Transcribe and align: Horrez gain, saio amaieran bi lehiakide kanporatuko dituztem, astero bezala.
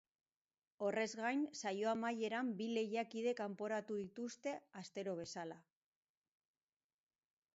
Horrez 0.85 1.09
gain, 1.19 1.41
saio 1.59 1.89
amaieran 1.91 2.49
bi 2.61 2.69
lehiakide 2.77 3.35
kanporatuko 3.41 3.99
dituztem, 4.05 4.57
astero 4.81 5.15
bezala. 5.23 5.61